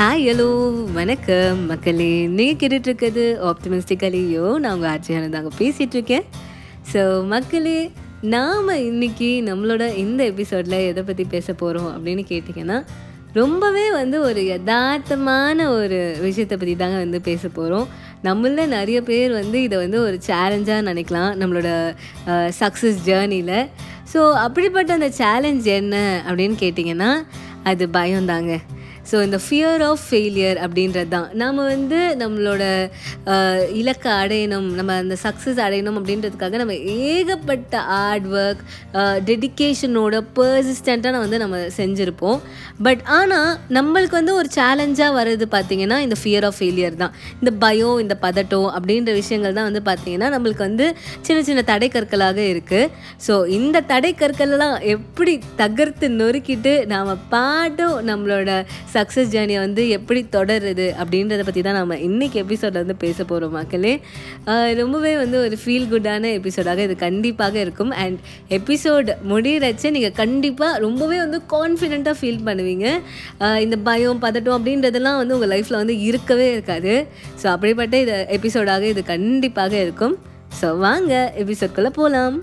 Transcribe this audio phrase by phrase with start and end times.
[0.00, 1.66] Hi hello வணக்கம்.
[1.66, 6.22] மக்களே நீங்கள் கேட்டுட்ருக்கிறது நான் உங்கள் ஆட்சியான தாங்க பேசிகிட்ருக்கேன்
[6.92, 7.90] ஸோ மக்களே
[8.20, 12.86] நாம் இன்னைக்கு நம்மளோட இந்த எபிசோடில் எதை பற்றி பேச போகிறோம் அப்படின்னு கேட்டிங்கன்னா
[13.32, 17.88] ரொம்பவே வந்து ஒரு யதார்த்தமான ஒரு விஷயத்தை பற்றி தாங்க வந்து பேச போகிறோம்
[18.24, 21.94] நம்மள நிறைய பேர் வந்து இதை வந்து ஒரு சேலஞ்சாக நினைக்கலாம் நம்மளோட
[22.60, 23.68] சக்ஸஸ் ஜேர்னியில்
[24.14, 27.22] ஸோ அப்படிப்பட்ட அந்த சேலஞ்ச் என்ன அப்படின்னு கேட்டிங்கன்னா
[27.62, 28.60] அது பயம்தாங்க
[29.10, 32.62] ஸோ இந்த ஃபியர் ஆஃப் ஃபெயிலியர் அப்படின்றது தான் நாம் வந்து நம்மளோட
[33.80, 36.74] இலக்கை அடையணும் நம்ம அந்த சக்ஸஸ் அடையணும் அப்படின்றதுக்காக நம்ம
[37.08, 38.62] ஏகப்பட்ட ஹார்ட் ஒர்க்
[39.30, 42.38] டெடிக்கேஷனோட பர்சிஸ்டண்ட்டாக வந்து நம்ம செஞ்சுருப்போம்.
[42.86, 47.14] பட் ஆனால் நம்மளுக்கு வந்து ஒரு சேலஞ்சாக வர்றது பார்த்திங்கன்னா இந்த ஃபியர் ஆஃப் ஃபெயிலியர் தான்.
[47.40, 50.86] இந்த பயம் இந்த பதட்டம் அப்படின்ற விஷயங்கள் தான் வந்து பார்த்திங்கன்னா நம்மளுக்கு வந்து
[51.26, 52.90] சின்ன சின்ன தடை கற்களாக இருக்குது
[53.26, 58.50] ஸோ இந்த தடை கற்களெல்லாம் எப்படி தகர்த்து நொறுக்கிட்டு நாம் பாட்டும் நம்மளோட
[59.00, 63.92] சக்ஸஸ் ஜேர்னியை வந்து எப்படி தொடருது அப்படின்றத பற்றி தான் நம்ம இன்றைக்கி எபிசோடில் வந்து பேச போகிறோம் மக்களே.
[64.80, 67.92] ரொம்பவே வந்து ஒரு ஃபீல் குட்டான எபிசோடாக இது கண்டிப்பாக இருக்கும்.
[68.04, 68.18] அண்ட்
[68.58, 72.86] எபிசோட் முடிகிறச்ச நீங்கள் கண்டிப்பாக ரொம்பவே வந்து கான்ஃபிடெண்ட்டாக ஃபீல் பண்ணுவீங்க.
[73.64, 76.94] இந்த பயம் பதட்டம் அப்படின்றதெல்லாம் வந்து உங்கள் லைஃப்பில் வந்து இருக்கவே இருக்காது.
[77.42, 80.16] ஸோ அப்படிப்பட்ட இது எபிசோடாக இது கண்டிப்பாக இருக்கும்.
[80.60, 82.38] ஸோ வாங்க எபிசோட்குள்ளே போகலாம்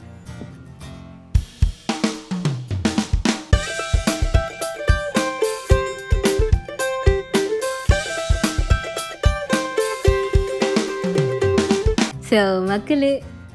[12.30, 12.40] ஸோ
[12.70, 13.12] மக்களே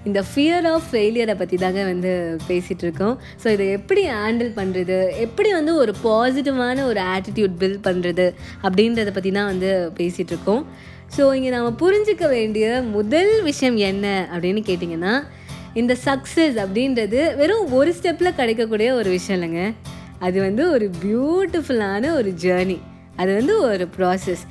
[0.08, 2.12] இந்த ஃபியர் ஆஃப் ஃபெயிலியரை பற்றி தாங்க வந்து
[2.46, 3.14] பேசிகிட்டு இருக்கோம்.
[3.42, 8.26] ஸோ இதை எப்படி ஹேண்டில் பண்ணுறது எப்படி வந்து ஒரு பாசிட்டிவான ஒரு ஆட்டிடியூட் பில்ட் பண்ணுறது
[8.66, 10.62] அப்படின்றத பற்றி தான் வந்து பேசிகிட்டு இருக்கோம்.
[11.16, 15.14] ஸோ இங்கே நம்ம புரிஞ்சிக்க வேண்டிய முதல் விஷயம் என்ன அப்படின்னு கேட்டிங்கன்னா
[15.80, 19.64] இந்த சக்ஸஸ் அப்படின்றது வெறும் ஒரு ஸ்டெப்பில் கிடைக்கக்கூடிய ஒரு விஷயம் இல்லைங்க.
[20.26, 22.78] அது வந்து ஒரு பியூட்டிஃபுல்லான ஒரு ஜேர்னி
[23.20, 24.44] அது வந்து ஒரு ப்ராசஸ்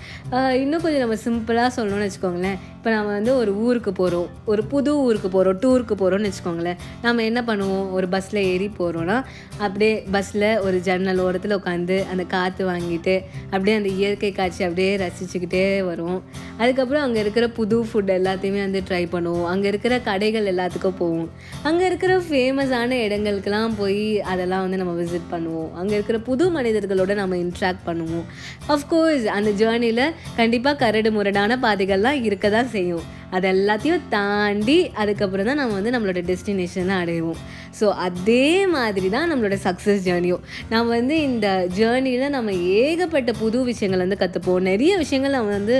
[0.63, 2.59] இன்னும் கொஞ்சம் நம்ம சிம்பிளாக சொல்லணும்னு வச்சுக்கோங்களேன்.
[2.75, 6.77] இப்போ நம்ம வந்து ஒரு ஊருக்கு போகிறோம் ஒரு புது ஊருக்கு போகிறோம் டூருக்கு போகிறோம்னு வச்சுக்கோங்களேன்.
[7.05, 7.87] நம்ம என்ன பண்ணுவோம்?
[7.97, 9.17] ஒரு பஸ்ஸில் ஏறி போகிறோன்னா
[9.65, 13.15] அப்படியே பஸ்ஸில் ஒரு ஜன்னல் ஓரத்தில் உட்காந்து அந்த காற்று வாங்கிட்டு
[13.51, 16.21] அப்படியே அந்த இயற்கை காட்சி அப்படியே ரசிச்சுக்கிட்டே வருவோம்.
[16.61, 19.45] அதுக்கப்புறம் அங்கே இருக்கிற புது ஃபுட் எல்லாத்தையுமே வந்து ட்ரை பண்ணுவோம்.
[19.53, 21.29] அங்கே இருக்கிற கடைகள் எல்லாத்துக்கும் போவோம்.
[21.69, 24.03] அங்கே இருக்கிற ஃபேமஸான இடங்களுக்கெல்லாம் போய்
[24.33, 25.69] அதெல்லாம் வந்து நம்ம விசிட் பண்ணுவோம்.
[25.81, 28.25] அங்கே இருக்கிற புது மனிதர்களோட நம்ம இன்ட்ராக்ட் பண்ணுவோம்.
[28.73, 33.07] அஃப்கோர்ஸ் அந்த ஜேர்னியில் கண்டிப்பாக கரடு முரடான பாதைகள்லாம் இருக்க தான் செய்யும்.
[33.35, 37.41] அது எல்லாத்தையும் தாண்டி அதுக்கப்புறம் தான் நம்ம வந்து நம்மளோட டெஸ்டினேஷனை அடைவோம்.
[37.79, 38.45] ஸோ அதே
[38.75, 40.43] மாதிரி தான் நம்மளோட சக்ஸஸ் ஜேர்னியும்
[40.73, 45.77] நம்ம வந்து இந்த ஜேர்னியில் நம்ம ஏகப்பட்ட புது விஷயங்கள் வந்து கற்றுப்போம் நிறைய விஷயங்கள் நம்ம வந்து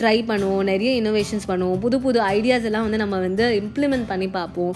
[0.00, 0.64] ட்ரை பண்ணுவோம்.
[0.72, 1.78] நிறைய இன்னோவேஷன்ஸ் பண்ணுவோம்.
[1.84, 4.74] புது புது ஐடியாஸ் எல்லாம் வந்து நம்ம வந்து இம்ப்ளிமெண்ட் பண்ணி பார்ப்போம்.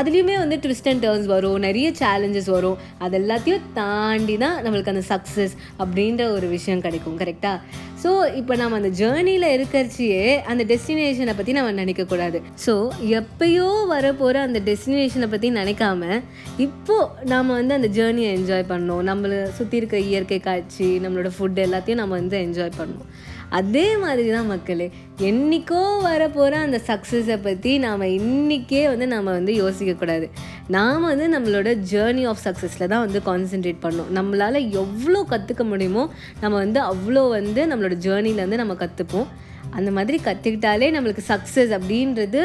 [0.00, 1.58] அதுலேயுமே வந்து ட்விஸ்ட் அண்ட் டேர்ன்ஸ் வரும்.
[1.68, 2.78] நிறைய சேலஞ்சஸ் வரும்.
[3.06, 7.18] அது எல்லாத்தையும் தாண்டி தான் நம்மளுக்கு அந்த சக்ஸஸ் அப்படின்ற ஒரு விஷயம் கிடைக்கும்.
[7.22, 7.58] கரெக்டாக
[8.02, 12.38] ஸோ இப்போ நம்ம அந்த ஜேர்னியில் இருக்கிறச்சியே அந்த டெஸ்டினேஷனை பற்றி நம்ம நினைக்கக்கூடாது.
[12.66, 12.72] ஸோ
[13.18, 16.20] எப்பயோ வரப்போகிற அந்த டெஸ்டினேஷனை பற்றி நினைக்காம
[16.56, 22.02] இப்போது நாம் வந்து அந்த ஜேர்னியை என்ஜாய் பண்ணோம் நம்மளை சுற்றி இருக்க இயற்கை காட்சி நம்மளோட ஃபுட் எல்லாத்தையும்
[22.02, 23.08] நம்ம வந்து என்ஜாய் பண்ணோம்
[23.50, 24.86] அதே மாதிரி தான் மக்களே
[25.20, 30.28] என்றைக்கோ வரப்போகிற அந்த சக்ஸஸை பற்றி நாம் இன்றைக்கே வந்து நம்ம வந்து யோசிக்கக்கூடாது
[30.68, 36.04] நாம் வந்து நம்மளோட ஜேர்னி ஆஃப் சக்ஸஸில் தான் வந்து கான்சென்ட்ரேட் பண்ணோம் நம்மளால் எவ்வளோ கற்றுக்க முடியுமோ
[36.40, 39.28] நம்ம வந்து அவ்வளோ வந்து நம்மளோட ஜேர்னிலேருந்து நம்ம கற்றுப்போம்
[39.78, 42.42] அந்த மாதிரி கற்றுக்கிட்டாலே நம்மளுக்கு சக்ஸஸ் அப்படின்றது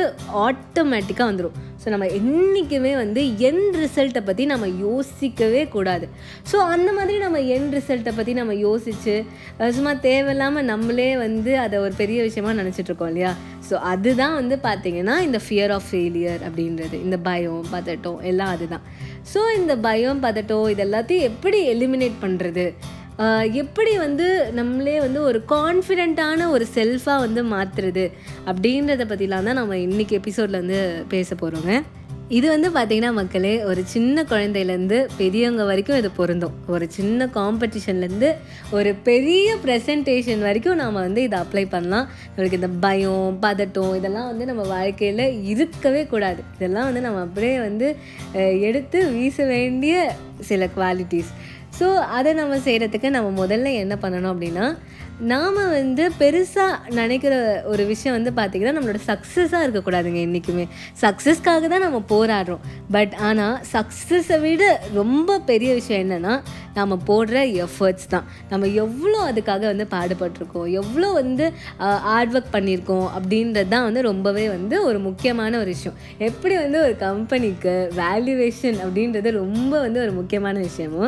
[0.47, 6.09] ஆட்டோமேட்டிக்காக வந்துடும் ஸோ நம்ம என்றைக்குமே வந்து என் ரிசல்ட்டை பற்றி நம்ம யோசிக்கவே கூடாது.
[6.51, 9.25] ஸோ அந்த மாதிரி நம்ம என் ரிசல்ட்டை பற்றி நம்ம யோசித்து
[9.57, 13.35] சும்மா தேவையில்லாமல் நம்மளே வந்து அதை ஒரு பெரிய விஷயமா நினச்சிட்ருக்கோம் இல்லையா?
[13.69, 17.03] ஸோ அதுதான் வந்து பார்த்திங்கன்னா இந்த ஃபியர் ஆஃப் ஃபெயிலியர் அப்படின்றது.
[17.03, 18.81] இந்த பயம் பதட்டம் எல்லாம் அதுதான்.
[19.33, 22.73] ஸோ இந்த பயம் பதட்டம் இது எல்லாத்தையும் எப்படி எலிமினேட் பண்ணுறது
[23.53, 28.11] எப்படி வந்து நம்மளே வந்து ஒரு கான்ஃபிடெண்ட்டான ஒரு செல்ஃபாக வந்து மாற்றுறது
[28.45, 31.81] அப்படின்றத பற்றிலாம் தான் நம்ம இன்றைக்கி எபிசோடில் வந்து பேச போகிறோங்க
[32.29, 36.53] இது வந்து பார்த்திங்கன்னா மக்களே ஒரு சின்ன குழந்தையிலேருந்து பெரியவங்க வரைக்கும் இது பொருந்தும்.
[36.67, 38.29] ஒரு சின்ன காம்படிஷன்லேருந்து
[38.71, 42.07] ஒரு பெரிய ப்ரெசன்டேஷன் வரைக்கும் நாம் வந்து இதை அப்ளை பண்ணலாம்.
[42.35, 46.43] நம்மளுக்கு இந்த பயம் பதட்டம் இதெல்லாம் வந்து நம்ம வாழ்க்கையில் இருக்கவே கூடாது.
[46.55, 47.95] இதெல்லாம் வந்து நம்ம அப்படியே வந்து
[48.69, 51.31] எடுத்து வீச வேண்டிய சில குவாலிட்டிஸ்
[51.81, 54.65] ஸோ அதை நம்ம செய்கிறதுக்கு நம்ம முதல்ல என்ன பண்ணணும் அப்படின்னா
[55.29, 57.33] நாம் வந்து பெருசாக நினைக்கிற
[57.71, 60.65] ஒரு விஷயம் வந்து பார்த்திங்கன்னா நம்மளோட சக்ஸஸாக இருக்கக்கூடாதுங்க என்றைக்குமே
[61.01, 62.63] சக்ஸஸ்க்காக தான் நம்ம போராடுறோம்.
[62.95, 64.63] பட் ஆனால் சக்ஸஸை விட
[64.99, 66.33] ரொம்ப பெரிய விஷயம் என்னென்னா
[66.79, 68.25] நம்ம போடுற எஃபர்ட்ஸ் தான்.
[68.51, 70.67] நம்ம எவ்வளோ அதுக்காக வந்து பாடுபட்டிருக்கோம்.
[70.81, 71.45] எவ்வளோ வந்து
[72.07, 75.97] ஹார்ட் ஒர்க் பண்ணியிருக்கோம் அப்படின்றது தான் வந்து ரொம்பவே வந்து ஒரு முக்கியமான ஒரு விஷயம்.
[76.29, 81.05] எப்படி வந்து ஒரு கம்பெனிக்கு வேல்யூவேஷன் அப்படின்றது ரொம்ப வந்து ஒரு முக்கியமான விஷயமோ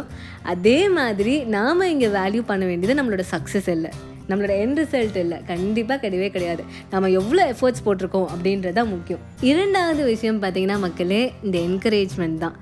[0.54, 3.92] அதே மாதிரி நாம் இங்கே வேல்யூ பண்ண வேண்டியது நம்மளோட சக்ஸஸ் இல்லை.
[4.30, 5.38] நம்மளோட எண்ட் ரிசல்ட் இல்லை.
[5.52, 6.64] கண்டிப்பாக கிடையவே கிடையாது.
[6.94, 9.22] நம்ம எவ்வளோ எஃபர்ட்ஸ் போட்டிருக்கோம் அப்படின்றது தான் முக்கியம்.
[9.52, 12.58] இரண்டாவது விஷயம் பார்த்திங்கன்னா மக்களே இந்த என்கரேஜ்மெண்ட் தான்.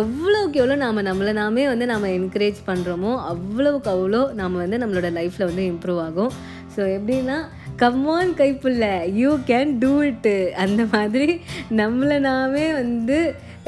[0.00, 5.48] எவ்வளோக்கு எவ்வளோ நாம் நம்மளை நாமே வந்து நம்ம என்கரேஜ் பண்ணுறோமோ அவ்வளோக்கு அவ்வளோ நம்ம வந்து நம்மளோட லைஃப்பில்
[5.50, 6.32] வந்து இம்ப்ரூவ் ஆகும்.
[6.74, 7.36] ஸோ எப்படின்னா
[7.80, 8.84] come on Kaipulla
[9.20, 10.32] you can do it
[10.62, 11.34] அந்த மாதிரி
[11.80, 13.18] நம்மளை நாமே வந்து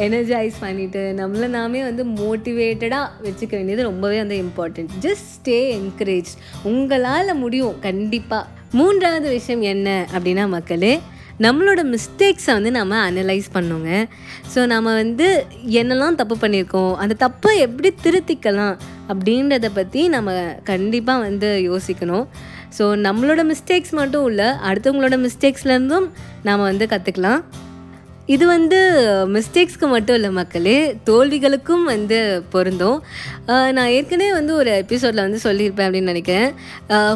[0.06, 6.32] எனர்ஜைஸ் பண்ணிவிட்டு நம்மளை நாமே வந்து மோட்டிவேட்டடாக வச்சுக்க வேண்டியது ரொம்பவே வந்து இம்பார்ட்டண்ட் ஜஸ்ட் ஸ்டே என்கரேஜ்
[6.72, 8.46] உங்களால் முடியும் கண்டிப்பாக
[8.78, 10.94] மூன்றாவது விஷயம் என்ன அப்படின்னா மக்களே
[11.46, 13.90] நம்மளோட மிஸ்டேக்ஸை வந்து நம்ம அனலைஸ் பண்ணோங்க.
[14.52, 15.26] ஸோ நம்ம வந்து
[15.81, 18.76] என்னெல்லாம் தப்பு பண்ணியிருக்கோம் அந்த தப்பை எப்படி திருத்திக்கலாம்
[19.12, 20.32] அப்படின்றத பற்றி நம்ம
[20.70, 22.26] கண்டிப்பாக வந்து யோசிக்கணும்.
[22.76, 26.06] ஸோ நம்மளோட மிஸ்டேக்ஸ் மட்டும் இல்லை அடுத்தவங்களோட மிஸ்டேக்ஸ்லேருந்தும்
[26.48, 27.42] நாம் வந்து கற்றுக்கலாம்
[28.34, 28.78] இது வந்து
[29.34, 30.74] மிஸ்டேக்ஸ்க்கு மட்டும் இல்லை மக்களே
[31.08, 32.18] தோல்விகளுக்கும் வந்து
[32.54, 32.98] பொருந்தும்.
[33.76, 36.50] நான் ஏற்கனவே வந்து ஒரு எபிசோடில் வந்து சொல்லியிருப்பேன் அப்படின்னு நினைக்கிறேன்.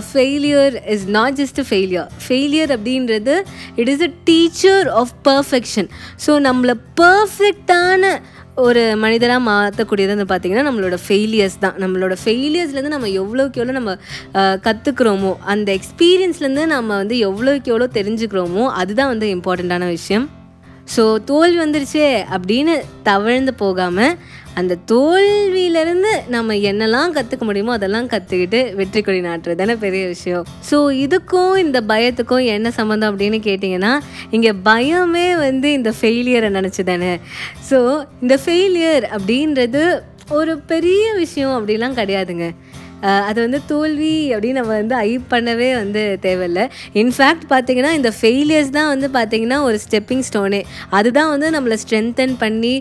[0.09, 3.35] Failure is not just failure failure அப்படின்றது
[3.83, 5.91] it is a teacher of perfection
[6.27, 8.15] so நம்மளை பர்ஃபெக்டான
[8.55, 11.77] ஒரு மனிதராக மாற்றக்கூடியது வந்து பார்த்திங்கன்னா நம்மளோட ஃபெயிலியர்ஸ் தான்.
[11.83, 13.97] நம்மளோட ஃபெயிலியர்ஸ்லேருந்து நம்ம எவ்வளோக்கு எவ்வளோ நம்ம
[14.67, 20.27] கற்றுக்குறோமோ அந்த எக்ஸ்பீரியன்ஸ்லேருந்து நம்ம வந்து எவ்வளோக்கு எவ்வளோ தெரிஞ்சுக்கிறோமோ அதுதான் வந்து இம்பார்ட்டண்ட்டான விஷயம்.
[20.97, 22.07] ஸோ தோல்வி வந்துருச்சே
[22.37, 24.15] அப்படின்னு தவழ்ந்து போகாமல்
[24.61, 30.45] அந்த தோல்வியிலேருந்து நம்ம என்னெல்லாம் கற்றுக்க முடியுமோ அதெல்லாம் கற்றுக்கிட்டு வெற்றி கொடி நாட்டுறது தானே பெரிய விஷயம்.
[30.71, 33.93] ஸோ இதுக்கும் இந்த பயத்துக்கும் என்ன சம்மந்தம் அப்படின்னு கேட்டிங்கன்னா
[34.37, 37.13] இங்கே பயமே வந்து இந்த ஃபெயிலியரை நினச்சி தானே.
[37.71, 37.81] ஸோ
[38.21, 39.83] இந்த ஃபெயிலியர் அப்படின்றது
[40.41, 42.47] ஒரு பெரிய விஷயம் அப்படிலாம் கிடையாதுங்க.
[43.29, 46.65] அது வந்து தோல்வி அப்படின்னு நம்ம வந்து ஐ பண்ணவே வந்து தேவையில்லை.
[47.03, 50.61] இன்ஃபேக்ட் பார்த்தீங்கன்னா இந்த ஃபெயிலியர்ஸ் தான் வந்து பார்த்திங்கன்னா ஒரு ஸ்டெப்பிங் ஸ்டோனே
[50.99, 52.75] அதுதான் வந்து நம்மளை ஸ்ட்ரென்தன் பண்ணி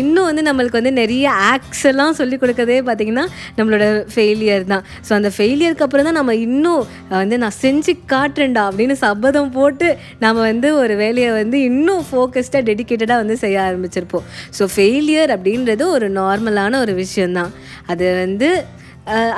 [0.00, 3.26] இன்னும் வந்து நம்மளுக்கு வந்து நிறைய ஆக்ஸ் எல்லாம் சொல்லிக் கொடுக்கறதே பார்த்தீங்கன்னா
[3.58, 3.84] நம்மளோட
[4.14, 4.84] ஃபெயிலியர் தான்.
[5.06, 6.84] ஸோ அந்த ஃபெயிலியருக்கு அப்புறம் தான் நம்ம இன்னும்
[7.20, 9.88] வந்து நான் செஞ்சு காட்டுறேன்டா அப்படின்னு சபதம் போட்டு
[10.24, 14.24] நம்ம வந்து ஒரு வேலையை வந்து இன்னும் ஃபோக்கஸ்டாக டெடிக்கேட்டடாக வந்து செய்ய ஆரம்பிச்சிருப்போம்.
[14.58, 17.52] ஸோ ஃபெயிலியர் அப்படின்றது ஒரு நார்மலான ஒரு விஷயந்தான்
[17.92, 18.48] அது வந்து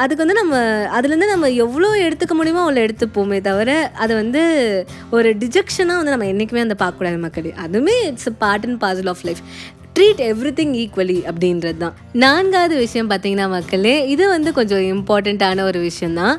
[0.03, 0.57] அதுக்கு வந்து நம்ம
[0.97, 3.71] அதுலேருந்து நம்ம எவ்வளோ எடுத்துக்க முடியுமோ அவ்வளோ எடுத்துப்போமே தவிர
[4.03, 4.43] அதை வந்து
[5.17, 7.53] ஒரு டிஜெக்ஷனாக வந்து நம்ம என்றைக்குமே அந்த பார்க்கக்கூடாது மக்களே.
[7.65, 9.43] அதுவுமே it's part and parcel of life
[9.97, 10.23] treat
[10.61, 11.95] everything equally அப்படின்றது தான்.
[12.25, 16.37] நான்காவது விஷயம் பார்த்திங்கன்னா மக்களே இது வந்து கொஞ்சம் இம்பார்ட்டண்ட்டான ஒரு விஷயந்தான்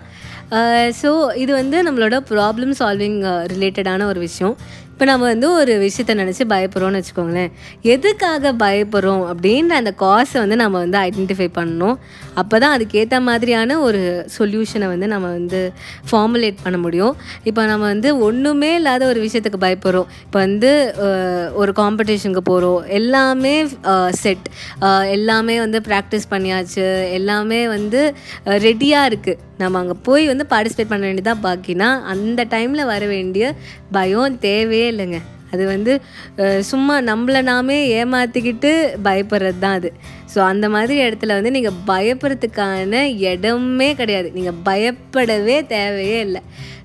[1.02, 1.10] ஸோ
[1.44, 3.18] இது வந்து நம்மளோட ப்ராப்ளம் சால்விங்
[3.54, 4.54] ரிலேட்டடான ஒரு விஷயம்.
[4.98, 7.52] இப்போ நம்ம வந்து ஒரு விஷயத்த நினச்சி பயப்படுறோம்னு வச்சுக்கோங்களேன்.
[7.94, 11.98] எதுக்காக பயப்படுறோம் அப்படின்ற அந்த காசை வந்து நம்ம வந்து ஐடென்டிஃபை பண்ணணும்.
[12.42, 14.02] அப்போ தான் அதுக்கேற்ற மாதிரியான ஒரு
[14.38, 15.60] சொல்யூஷனை வந்து நம்ம வந்து
[16.10, 17.14] ஃபார்முலேட் பண்ண முடியும்.
[17.50, 20.10] இப்போ நம்ம வந்து ஒன்றுமே இல்லாத ஒரு விஷயத்துக்கு பயப்படுறோம்.
[20.26, 20.72] இப்போ வந்து
[21.62, 23.56] ஒரு காம்படிஷனுக்கு போகிறோம் எல்லாமே
[24.24, 24.48] செட்
[25.18, 26.88] எல்லாமே வந்து ப்ராக்டிஸ் பண்ணியாச்சு.
[27.20, 28.02] எல்லாமே வந்து
[28.66, 33.46] ரெடியாக இருக்குது நம்ம அங்கே போய் வந்து பார்ட்டிசிபேட் பண்ண வேண்டியதாக பாக்கினா அந்த டைமில் வர வேண்டிய
[33.96, 35.20] பயம் தேவையே இல்லைங்க
[35.54, 35.94] அது வந்து
[36.72, 38.72] சும்மா நம்மளை நாமே ஏமாற்றிக்கிட்டு
[39.08, 39.92] பயப்படுறது தான் அது.
[40.32, 44.30] ஸோ அந்த மாதிரி இடத்துல வந்து நீங்கள் பயப்படுறதுக்கான இடமே கிடையாது.
[44.38, 46.42] நீங்கள் பயப்படவே தேவையே இல்லை.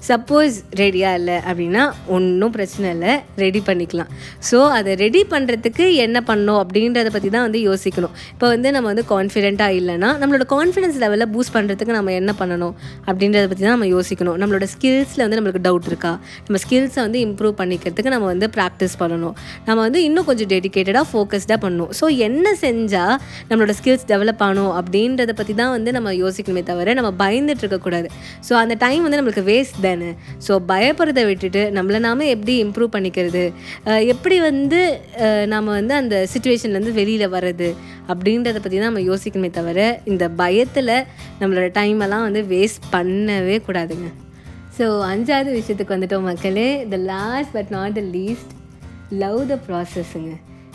[0.08, 1.82] சப்போஸ் ரெடியாக இல்லை அப்படின்னா
[2.14, 3.12] ஒன்றும் பிரச்சனை இல்லை.
[3.42, 4.10] ரெடி பண்ணிக்கலாம்.
[4.48, 8.14] ஸோ அதை ரெடி பண்ணுறதுக்கு என்ன பண்ணணும் அப்படின்றத பற்றி தான் வந்து யோசிக்கணும்.
[8.34, 12.74] இப்போ வந்து நம்ம வந்து கான்ஃபிடென்ட்டாக இல்லைன்னா நம்மளோட கான்ஃபிடன்ஸ் லெவலில் பூஸ்ட் பண்ணுறதுக்கு நம்ம என்ன பண்ணணும்
[13.08, 14.38] அப்படின்றத பற்றி தான் நம்ம யோசிக்கணும்.
[14.42, 16.12] நம்மளோட ஸ்கில்ஸில் வந்து நம்மளுக்கு டவுட் இருக்கா?
[16.46, 19.34] நம்ம ஸ்கில்ஸை வந்து இம்ப்ரூவ் பண்ணிக்கிறதுக்கு நம்ம வந்து ப்ராக்டிஸ் பண்ணணும்.
[19.66, 21.90] நம்ம வந்து இன்னும் கொஞ்சம் டெடிக்கேட்டடாக ஃபோக்கஸ்டாக பண்ணணும்.
[22.00, 23.14] ஸோ என்ன செஞ்சால்
[23.50, 28.08] நம்மளோட ஸ்கில்ஸ் டெவலப் ஆகணும் அப்படின்றத பற்றி தான் வந்து நம்ம யோசிக்கணுமே தவிர நம்ம பயந்துட்டு இருக்கக்கூடாது
[28.48, 30.10] ஸோ அந்த டைம் வந்து நம்மளுக்கு வேஸ்ட் தானே.
[30.48, 33.44] ஸோ பயப்படுறதை விட்டுட்டு நம்மளை நாம எப்படி இம்ப்ரூவ் பண்ணிக்கிறது?
[34.14, 34.80] எப்படி வந்து
[35.54, 37.70] நாம் வந்து அந்த சுச்சுவேஷன்லேருந்து வெளியில் வர்றது?
[38.12, 39.80] அப்படின்றத பற்றி தான் நம்ம யோசிக்கணுமே தவிர
[40.12, 40.94] இந்த பயத்தில்
[41.42, 44.08] நம்மளோட டைமெல்லாம் வந்து வேஸ்ட் பண்ணவே கூடாதுங்க.
[44.76, 46.68] ஸோ அஞ்சாவது விஷயத்துக்கு வந்துட்டோம் மக்களே.
[46.92, 48.52] The last but not the least
[49.22, 50.32] love the ப்ராசஸ்ஸுங்க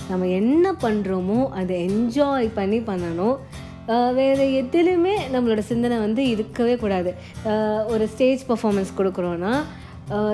[0.10, 3.38] நம்ம என்ன பண்ணுறோமோ அதை என்ஜாய் பண்ணி பண்ணணும்.
[4.20, 7.12] வேறு எதுலையுமே நம்மளோட சிந்தனை வந்து இருக்கவே கூடாது.
[7.94, 9.54] ஒரு ஸ்டேஜ் பர்ஃபாமன்ஸ் கொடுக்குறோன்னா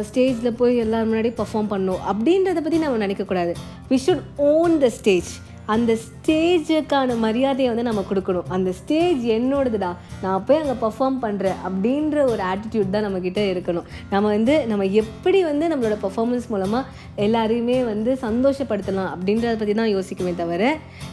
[0.07, 3.53] ஸ்டேஜில் போய் எல்லாரும் முன்னாடி பர்ஃபார்ம் பண்ணணும் அப்படின்றத பற்றி நம்ம நினைக்கக்கூடாது
[3.91, 5.31] we should own the stage
[5.73, 8.47] அந்த ஸ்டேஜுக்கான மரியாதையை வந்து நம்ம கொடுக்கணும்.
[8.49, 9.91] அந்த ஸ்டேஜ் என்னோடதுடா.
[10.21, 13.87] நான் போய் அங்கே பர்ஃபார்ம் பண்ணுறேன் அப்படின்ற ஒரு ஆட்டிடியூட் தான் நம்மக்கிட்ட இருக்கணும்.
[14.09, 16.83] நம்ம வந்து நம்ம எப்படி வந்து நம்மளோட பர்ஃபார்மன்ஸ் மூலமாக
[17.25, 20.63] எல்லாரையுமே வந்து சந்தோஷப்படுத்தலாம் அப்படின்றத பற்றி தான் யோசிக்குமே தவிர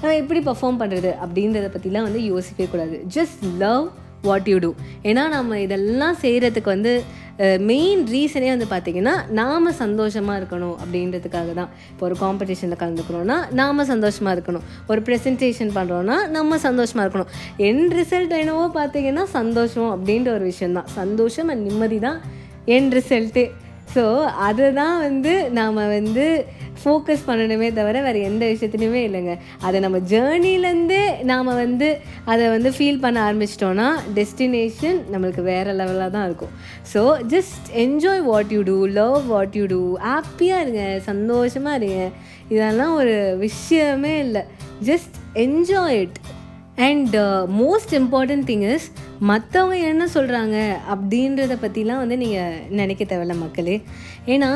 [0.03, 2.99] நம்ம எப்படி பர்ஃபார்ம் பண்ணுறது அப்படின்றத பற்றிலாம் வந்து யோசிக்கவே கூடாது.
[3.17, 3.89] Just love
[4.29, 4.71] what you do
[5.03, 7.03] ஏன்னா நம்ம இதெல்லாம் செய்கிறதுக்கு வந்து
[7.71, 11.71] மெயின் ரீசனே வந்து பார்த்திங்கன்னா நாம் சந்தோஷமாக இருக்கணும் அப்படின்றதுக்காக தான்.
[11.93, 14.67] இப்போ ஒரு காம்படிஷனில் கலந்துக்கிறோன்னா நாம் சந்தோஷமாக இருக்கணும்.
[14.91, 17.31] ஒரு ப்ரெசன்டேஷன் பண்ணுறோன்னா நம்ம சந்தோஷமாக இருக்கணும்.
[17.69, 22.21] என் ரிசல்ட் என்னவோ பார்த்திங்கன்னா சந்தோஷம் அப்படின்ற ஒரு விஷயந்தான் சந்தோஷம் அண்ட் நிம்மதி தான்
[22.77, 23.45] என் ரிசல்ட்டு
[23.95, 24.03] ஸோ
[24.49, 26.27] அதை தான் வந்து நாம் வந்து
[26.83, 29.33] ஃபோக்கஸ் பண்ணணுமே தவிர வேறு எந்த விஷயத்துலையுமே இல்லைங்க.
[29.67, 31.89] அதை நம்ம ஜேர்னிலேருந்தே நாம் வந்து
[32.33, 36.55] அதை வந்து ஃபீல் பண்ண ஆரம்பிச்சிட்டோன்னா டெஸ்டினேஷன் நம்மளுக்கு வேறு லெவலாக தான் இருக்கும்.
[36.93, 37.03] So
[37.35, 42.09] just enjoy what you do love what you do ஹாப்பியாக இருங்க சந்தோஷமாக இருங்க.
[42.55, 43.17] இதெல்லாம் ஒரு
[43.47, 44.45] விஷயமே இல்லை.
[44.91, 45.17] Just
[45.47, 46.21] enjoy it
[46.87, 47.17] and
[47.61, 48.87] most important thing is
[49.29, 50.57] மற்றவங்க என்ன சொல்கிறாங்க
[50.93, 53.77] அப்படின்றத பற்றிலாம் வந்து நீங்கள் நினைக்க தேவையில்ல மக்களே.
[54.27, 54.51] ஏன்னா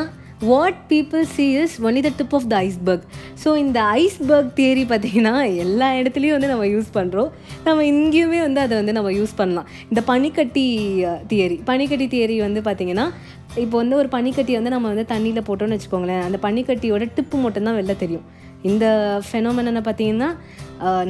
[0.50, 3.04] what people see is only the tip of the iceberg
[3.42, 7.30] so இந்த ஐஸ்பர்க் தியரி பார்த்திங்கன்னா எல்லா இடத்துலையும் வந்து நம்ம யூஸ் பண்ணுறோம்
[7.66, 9.68] நம்ம இங்கேயுமே வந்து அதை வந்து நம்ம யூஸ் பண்ணலாம்.
[9.90, 10.66] இந்த பனிக்கட்டி
[11.32, 13.06] தியரி பனிக்கட்டி தியரி வந்து பார்த்திங்கன்னா
[13.64, 16.24] இப்போ வந்து ஒரு பனிக்கட்டி வந்து நம்ம வந்து தண்ணியில் போட்டோம்னு வச்சுக்கோங்களேன்.
[16.28, 18.24] அந்த பனிக்கட்டியோட டிப்பு மட்டும்தான் வெளில தெரியும்.
[18.70, 18.86] இந்த
[19.26, 20.28] ஃபெனோமெனனை பார்த்தீங்கன்னா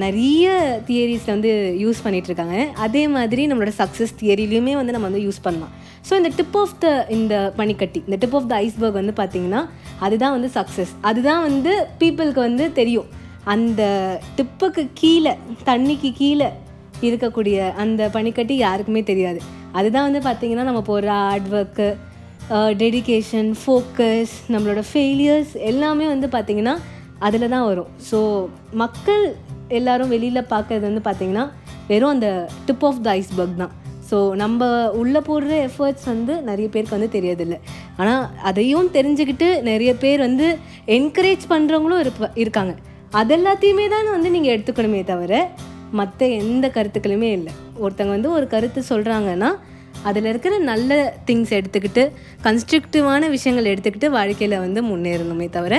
[0.05, 0.47] நிறைய
[0.89, 1.51] தியரிஸில் வந்து
[1.83, 5.75] யூஸ் பண்ணிகிட்ருக்காங்க அதே மாதிரி நம்மளோட சக்ஸஸ் தியரிலையுமே வந்து நம்ம வந்து யூஸ் பண்ணலாம்.
[6.07, 9.61] ஸோ இந்த டிப் ஆஃப் த இந்த பனிக்கட்டி இந்த டிப் ஆஃப் த ஐஸ்பர்க் வந்து பார்த்திங்கன்னா
[10.07, 13.09] அதுதான் வந்து சக்ஸஸ் அதுதான் வந்து பீப்புளுக்கு வந்து தெரியும்.
[13.55, 13.83] அந்த
[14.39, 15.33] டிப்புக்கு கீழே
[15.69, 16.49] தண்ணிக்கு கீழே
[17.09, 19.41] இருக்கக்கூடிய அந்த பனிக்கட்டி யாருக்குமே தெரியாது.
[19.79, 21.89] அதுதான் வந்து பார்த்திங்கன்னா நம்ம போடுற ஹார்ட் ஒர்க்கு
[22.83, 26.75] டெடிக்கேஷன் ஃபோக்கஸ் நம்மளோட ஃபெயிலியர்ஸ் எல்லாமே வந்து பார்த்திங்கன்னா
[27.27, 27.91] அதில் தான் வரும்.
[28.11, 28.19] ஸோ
[28.83, 29.25] மக்கள்
[29.79, 31.45] எல்லோரும் வெளியில் பார்க்குறது வந்து பார்த்திங்கன்னா
[31.91, 32.29] வெறும் அந்த
[32.69, 33.75] டிப் ஆஃப் த ஐஸ்பர்க் தான்.
[34.09, 34.69] ஸோ நம்ம
[35.01, 37.57] உள்ளே போடுற எஃபர்ட்ஸ் வந்து நிறைய பேருக்கு வந்து தெரியறதில்ல
[38.01, 40.49] ஆனால் அதையும் தெரிஞ்சுக்கிட்டு நிறைய பேர் வந்து
[40.97, 42.75] என்கரேஜ் பண்ணுறவங்களும் இருப்ப இருக்காங்க.
[43.21, 45.33] அதெல்லாத்தையுமே தான் வந்து நீங்கள் எடுத்துக்கணுமே தவிர
[46.01, 47.53] மற்ற எந்த கருத்துக்களுமே இல்லை.
[47.85, 49.51] ஒருத்தங்க வந்து ஒரு கருத்து சொல்கிறாங்கன்னா
[50.09, 50.91] அதில் இருக்கிற நல்ல
[51.29, 52.03] திங்ஸ் எடுத்துக்கிட்டு
[52.47, 55.75] கன்ஸ்ட்ரக்டிவான விஷயங்கள் எடுத்துக்கிட்டு வாழ்க்கையில் வந்து முன்னேறணுமே தவிர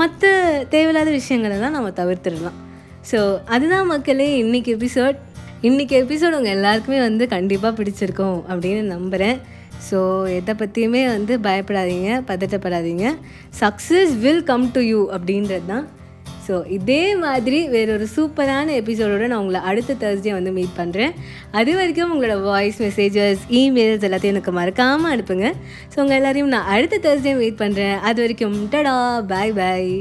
[0.00, 0.30] மற்ற
[0.74, 2.58] தேவையில்லாத விஷயங்களை தான் நம்ம தவிர்த்துடலாம்.
[3.10, 3.18] ஸோ
[3.54, 5.16] அதுதான் மக்களே இன்றைக்கி எபிசோட்
[5.68, 9.36] இன்றைக்கி எபிசோடு உங்கள் எல்லாருக்குமே வந்து கண்டிப்பாக பிடிச்சிருக்கும் அப்படின்னு நம்புகிறேன்
[9.88, 9.98] ஸோ
[10.36, 13.04] எதை பற்றியுமே வந்து பயப்படாதீங்க பதட்டப்படாதீங்க.
[13.60, 15.84] Success will come to you அப்படின்றது தான்.
[16.46, 21.14] ஸோ இதே மாதிரி வேறொரு சூப்பரான எபிசோடோடு நான் உங்களை அடுத்த தேர்ஸ்டே வந்து மீட் பண்ணுறேன்
[21.60, 25.48] அது வரைக்கும் உங்களோட வாய்ஸ் மெசேஜஸ் இமெயில்ஸ் எல்லாத்தையும் எனக்கு மறக்காமல் அனுப்புங்க.
[25.94, 28.98] ஸோ உங்கள் எல்லாரையும் நான் அடுத்த தேர்ஸ்டே மீட் பண்ணுறேன் அது வரைக்கும் டடா
[29.32, 29.96] பாய் பாய்